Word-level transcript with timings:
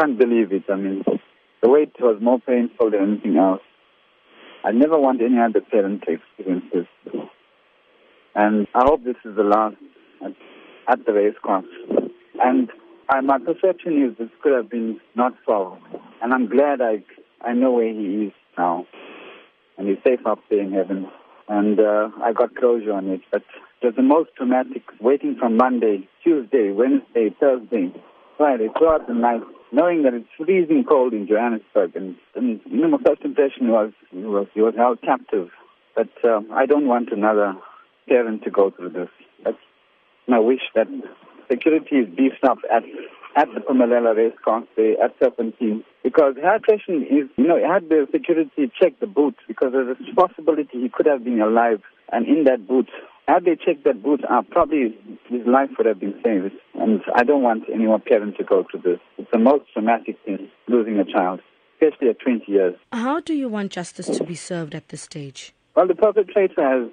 can't 0.00 0.18
believe 0.18 0.52
it. 0.52 0.64
I 0.70 0.76
mean, 0.76 1.04
the 1.62 1.68
wait 1.68 1.92
was 2.00 2.18
more 2.22 2.40
painful 2.40 2.90
than 2.90 3.02
anything 3.02 3.36
else. 3.36 3.60
I 4.64 4.72
never 4.72 4.98
want 4.98 5.20
any 5.20 5.38
other 5.38 5.60
parent 5.60 6.02
to 6.04 6.12
experience 6.12 6.64
this. 6.72 7.22
And 8.34 8.66
I 8.74 8.84
hope 8.84 9.04
this 9.04 9.16
is 9.24 9.36
the 9.36 9.42
last 9.42 9.76
at, 10.24 10.32
at 10.88 11.04
the 11.06 11.12
race 11.12 11.34
course. 11.42 11.66
And 12.42 12.70
my 13.24 13.38
perception 13.38 14.02
is 14.02 14.16
this 14.18 14.28
could 14.42 14.52
have 14.52 14.70
been 14.70 15.00
not 15.14 15.34
solved. 15.46 15.82
And 16.22 16.32
I'm 16.32 16.48
glad 16.48 16.80
I, 16.80 17.02
I 17.42 17.52
know 17.52 17.72
where 17.72 17.92
he 17.92 18.26
is 18.26 18.32
now. 18.56 18.86
And 19.76 19.88
he's 19.88 19.98
safe 20.06 20.24
up 20.26 20.38
there 20.48 20.60
in 20.60 20.72
heaven. 20.72 21.08
And 21.48 21.80
uh, 21.80 22.08
I 22.22 22.32
got 22.32 22.54
closure 22.54 22.92
on 22.92 23.08
it. 23.08 23.20
But 23.30 23.42
it 23.82 23.86
was 23.86 23.96
the 23.96 24.02
most 24.02 24.30
traumatic 24.36 24.82
waiting 25.00 25.36
from 25.38 25.56
Monday, 25.56 26.08
Tuesday, 26.22 26.70
Wednesday, 26.70 27.34
Thursday, 27.40 27.92
Friday, 28.40 28.68
throughout 28.78 29.06
the 29.06 29.12
night, 29.12 29.42
knowing 29.70 30.02
that 30.04 30.14
it's 30.14 30.26
freezing 30.38 30.82
cold 30.88 31.12
in 31.12 31.28
Johannesburg. 31.28 31.94
And, 31.94 32.16
and 32.34 32.58
you 32.64 32.80
know, 32.80 32.88
my 32.88 32.98
first 33.06 33.20
impression 33.20 33.68
was 33.68 33.92
he 34.10 34.24
was, 34.24 34.46
he 34.54 34.62
was 34.62 34.72
held 34.78 35.02
captive. 35.02 35.50
But 35.94 36.08
uh, 36.24 36.40
I 36.54 36.64
don't 36.64 36.86
want 36.86 37.12
another 37.12 37.52
parent 38.08 38.42
to 38.44 38.50
go 38.50 38.70
through 38.70 38.90
this. 38.90 39.10
That's 39.44 39.58
my 40.26 40.38
wish 40.38 40.62
that 40.74 40.86
security 41.50 41.96
is 41.96 42.08
beefed 42.16 42.42
up 42.42 42.56
at 42.74 42.82
at 43.36 43.46
the 43.54 43.60
Phumelela 43.60 44.16
race 44.16 44.32
course 44.42 44.64
at 44.78 45.20
Turffontein 45.20 45.84
because 46.02 46.34
her 46.42 46.58
question 46.64 47.02
is, 47.02 47.28
you 47.36 47.46
know, 47.46 47.60
had 47.62 47.88
the 47.88 48.08
security 48.10 48.72
checked 48.80 49.00
the 49.00 49.06
boot 49.06 49.36
because 49.46 49.72
there's 49.72 49.96
a 50.00 50.14
possibility 50.14 50.80
he 50.80 50.88
could 50.88 51.06
have 51.06 51.22
been 51.24 51.40
alive 51.40 51.80
and 52.10 52.26
in 52.26 52.44
that 52.44 52.66
boot. 52.66 52.88
Had 53.28 53.44
they 53.44 53.54
checked 53.54 53.84
that 53.84 54.02
boot 54.02 54.24
up, 54.28 54.48
probably 54.50 54.98
his 55.30 55.46
life 55.46 55.70
would 55.78 55.86
have 55.86 56.00
been 56.00 56.14
saved. 56.24 56.54
And 56.74 57.00
I 57.14 57.22
don't 57.22 57.42
want 57.42 57.64
any 57.72 57.86
more 57.86 58.00
parent 58.00 58.36
to 58.38 58.44
go 58.44 58.66
through 58.68 58.82
this. 58.82 59.00
It's 59.16 59.30
the 59.32 59.38
most 59.38 59.64
traumatic 59.72 60.16
thing, 60.24 60.48
losing 60.68 60.98
a 60.98 61.04
child, 61.04 61.40
especially 61.74 62.08
at 62.08 62.20
20 62.20 62.44
years. 62.50 62.74
How 62.92 63.20
do 63.20 63.34
you 63.34 63.48
want 63.48 63.72
justice 63.72 64.06
to 64.06 64.24
be 64.24 64.34
served 64.34 64.74
at 64.74 64.88
this 64.88 65.02
stage? 65.02 65.54
Well, 65.76 65.86
the 65.86 65.94
perpetrator 65.94 66.62
has 66.62 66.90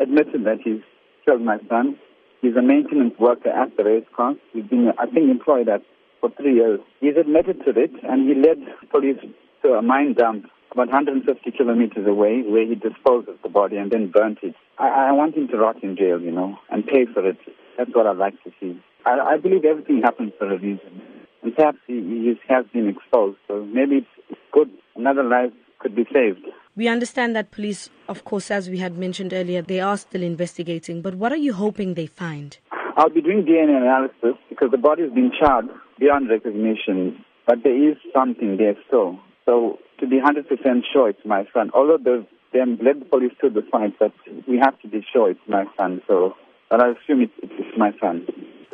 admitted 0.00 0.44
that 0.44 0.58
he's 0.64 0.80
killed 1.24 1.42
my 1.42 1.58
son. 1.68 1.98
He's 2.40 2.56
a 2.56 2.62
maintenance 2.62 3.14
worker 3.18 3.50
at 3.50 3.76
the 3.76 3.84
race 3.84 4.06
course. 4.16 4.38
He's 4.52 4.64
been, 4.64 4.92
I 4.98 5.06
think, 5.06 5.30
employed 5.30 5.68
at 5.68 5.82
for 6.20 6.30
three 6.30 6.54
years. 6.54 6.80
He's 7.00 7.16
admitted 7.16 7.64
to 7.64 7.70
it, 7.70 7.92
and 8.02 8.28
he 8.28 8.34
led 8.34 8.58
police 8.90 9.18
to 9.62 9.74
a 9.74 9.82
mine 9.82 10.14
dump 10.14 10.46
about 10.74 10.88
150 10.88 11.52
kilometers 11.52 12.06
away 12.06 12.42
where 12.42 12.66
he 12.66 12.74
disposed 12.74 13.28
of 13.28 13.36
the 13.42 13.48
body 13.48 13.76
and 13.76 13.92
then 13.92 14.10
burnt 14.10 14.38
it. 14.42 14.54
I, 14.78 15.08
I 15.08 15.12
want 15.12 15.36
him 15.36 15.48
to 15.48 15.56
rot 15.56 15.82
in 15.82 15.96
jail, 15.96 16.20
you 16.20 16.32
know, 16.32 16.58
and 16.70 16.84
pay 16.84 17.06
for 17.06 17.26
it. 17.26 17.38
That's 17.76 17.90
what 17.94 18.06
I'd 18.06 18.16
like 18.16 18.34
to 18.44 18.50
see. 18.60 18.80
I, 19.06 19.34
I 19.34 19.36
believe 19.36 19.64
everything 19.64 20.02
happens 20.02 20.32
for 20.38 20.46
a 20.52 20.58
reason. 20.58 21.02
And 21.42 21.54
perhaps 21.54 21.78
he, 21.86 21.94
he 21.94 22.34
has 22.48 22.64
been 22.72 22.88
exposed, 22.88 23.38
so 23.46 23.64
maybe 23.64 24.06
it's 24.28 24.40
good. 24.52 24.70
Another 24.96 25.22
life 25.22 25.52
could 25.78 25.94
be 25.94 26.04
saved. 26.12 26.46
We 26.76 26.88
understand 26.88 27.36
that 27.36 27.50
police, 27.50 27.90
of 28.08 28.24
course, 28.24 28.50
as 28.50 28.68
we 28.68 28.78
had 28.78 28.96
mentioned 28.96 29.32
earlier, 29.32 29.62
they 29.62 29.80
are 29.80 29.96
still 29.96 30.22
investigating. 30.22 31.02
But 31.02 31.14
what 31.14 31.32
are 31.32 31.36
you 31.36 31.52
hoping 31.52 31.94
they 31.94 32.06
find? 32.06 32.56
I'll 32.96 33.10
be 33.10 33.20
doing 33.20 33.44
DNA 33.44 33.76
analysis 33.76 34.40
because 34.48 34.70
the 34.70 34.78
body 34.78 35.02
has 35.02 35.12
been 35.12 35.30
charred 35.38 35.66
beyond 35.98 36.30
recognition, 36.30 37.24
but 37.46 37.58
there 37.62 37.90
is 37.90 37.96
something 38.14 38.56
there 38.56 38.74
still. 38.86 39.18
So 39.44 39.78
to 40.00 40.06
be 40.06 40.20
100% 40.20 40.46
sure 40.92 41.10
it's 41.10 41.24
my 41.24 41.44
son, 41.52 41.70
although 41.74 41.98
the, 41.98 42.26
they 42.52 42.60
led 42.60 43.00
the 43.00 43.04
police 43.04 43.32
to 43.42 43.50
the 43.50 43.62
site, 43.70 43.98
but 43.98 44.12
we 44.48 44.58
have 44.58 44.78
to 44.80 44.88
be 44.88 45.04
sure 45.12 45.30
it's 45.30 45.40
my 45.48 45.64
son. 45.76 46.00
So, 46.06 46.34
but 46.70 46.80
I 46.80 46.90
assume 46.90 47.22
it's, 47.22 47.32
it's 47.42 47.78
my 47.78 47.92
son. 48.00 48.26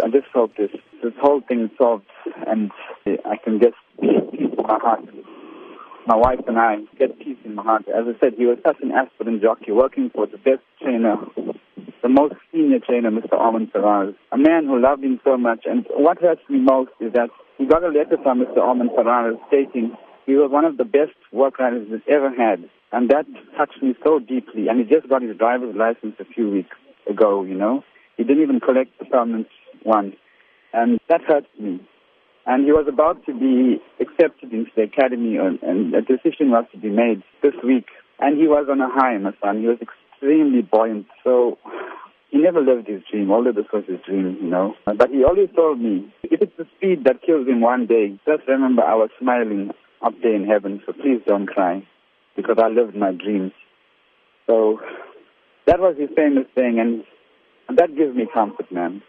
I 0.02 0.08
just 0.08 0.26
hope 0.32 0.56
this 0.56 0.70
this 1.02 1.12
whole 1.20 1.40
thing 1.40 1.70
solved, 1.78 2.06
and 2.46 2.70
I 3.06 3.36
can 3.42 3.58
get 3.58 3.72
peace 4.00 4.10
in 4.38 4.54
my 4.56 4.78
heart 4.80 5.00
my 6.10 6.16
wife 6.16 6.40
and 6.48 6.58
I 6.58 6.78
get 6.98 7.18
peace 7.18 7.36
in 7.44 7.54
my 7.54 7.62
heart. 7.62 7.86
As 7.88 8.04
I 8.08 8.18
said, 8.18 8.34
he 8.36 8.46
was 8.46 8.58
such 8.66 8.78
an 8.82 8.90
aspirin 8.92 9.40
jockey, 9.40 9.70
working 9.70 10.10
for 10.12 10.26
the 10.26 10.38
best 10.38 10.62
trainer, 10.82 11.16
the 12.02 12.08
most 12.08 12.34
senior 12.50 12.80
trainer, 12.80 13.10
Mr. 13.10 13.34
Ormond 13.34 13.70
Ferraris, 13.70 14.16
a 14.32 14.38
man 14.38 14.66
who 14.66 14.80
loved 14.80 15.04
him 15.04 15.20
so 15.22 15.36
much. 15.36 15.60
And 15.66 15.86
what 15.90 16.20
hurts 16.20 16.42
me 16.48 16.58
most 16.58 16.90
is 17.00 17.12
that 17.12 17.30
he 17.58 17.66
got 17.66 17.84
a 17.84 17.88
letter 17.88 18.16
from 18.22 18.40
Mr. 18.40 18.58
Ormond 18.58 18.90
Ferraris 18.94 19.38
stating 19.48 19.96
he 20.26 20.34
was 20.34 20.50
one 20.50 20.64
of 20.64 20.78
the 20.78 20.84
best 20.84 21.14
work 21.32 21.58
riders 21.58 21.86
he's 21.88 22.00
ever 22.08 22.30
had. 22.30 22.68
And 22.92 23.08
that 23.10 23.26
touched 23.56 23.80
me 23.82 23.94
so 24.04 24.18
deeply. 24.18 24.66
And 24.66 24.80
he 24.80 24.84
just 24.84 25.08
got 25.08 25.22
his 25.22 25.36
driver's 25.36 25.76
license 25.76 26.16
a 26.18 26.24
few 26.24 26.50
weeks 26.50 26.76
ago, 27.10 27.42
you 27.42 27.54
know. 27.54 27.84
He 28.16 28.24
didn't 28.24 28.42
even 28.42 28.60
collect 28.60 28.98
the 28.98 29.04
permanent 29.04 29.48
one. 29.82 30.14
And 30.72 31.00
that 31.08 31.22
hurts 31.22 31.48
me. 31.58 31.80
And 32.46 32.64
he 32.64 32.72
was 32.72 32.86
about 32.88 33.24
to 33.26 33.34
be 33.34 33.82
accepted 34.00 34.52
into 34.52 34.70
the 34.74 34.82
academy, 34.82 35.36
and 35.36 35.94
a 35.94 36.00
decision 36.00 36.50
was 36.50 36.64
to 36.72 36.78
be 36.78 36.88
made 36.88 37.22
this 37.42 37.54
week. 37.62 37.86
And 38.18 38.38
he 38.38 38.46
was 38.46 38.66
on 38.70 38.80
a 38.80 38.88
high, 38.88 39.18
my 39.18 39.32
son. 39.42 39.60
He 39.60 39.66
was 39.66 39.78
extremely 39.80 40.62
buoyant. 40.62 41.06
So 41.24 41.58
he 42.30 42.38
never 42.38 42.60
lived 42.60 42.88
his 42.88 43.02
dream, 43.10 43.30
although 43.30 43.52
this 43.52 43.70
was 43.72 43.84
his 43.86 44.00
dream, 44.06 44.38
you 44.40 44.48
know. 44.48 44.74
But 44.84 45.10
he 45.10 45.24
always 45.24 45.48
told 45.54 45.80
me, 45.80 46.12
if 46.22 46.40
it's 46.40 46.56
the 46.56 46.66
speed 46.76 47.04
that 47.04 47.22
kills 47.22 47.46
him 47.46 47.60
one 47.60 47.86
day, 47.86 48.18
just 48.26 48.46
remember 48.48 48.82
I 48.82 48.94
was 48.94 49.10
smiling 49.18 49.70
up 50.02 50.14
there 50.22 50.34
in 50.34 50.46
heaven, 50.46 50.82
so 50.86 50.92
please 50.92 51.20
don't 51.26 51.46
cry, 51.46 51.86
because 52.36 52.56
I 52.58 52.68
lived 52.68 52.94
my 52.94 53.12
dreams. 53.12 53.52
So 54.46 54.80
that 55.70 55.78
was 55.78 55.96
his 55.96 56.10
famous 56.16 56.46
thing, 56.56 56.80
and 56.80 57.04
that 57.78 57.96
gives 57.96 58.14
me 58.16 58.26
comfort, 58.34 58.70
man. 58.72 59.02